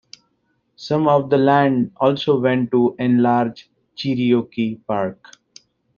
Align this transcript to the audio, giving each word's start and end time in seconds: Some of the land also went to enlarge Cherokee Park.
Some 0.77 1.07
of 1.07 1.29
the 1.29 1.37
land 1.37 1.91
also 1.97 2.39
went 2.39 2.71
to 2.71 2.95
enlarge 2.97 3.69
Cherokee 3.93 4.77
Park. 4.87 5.33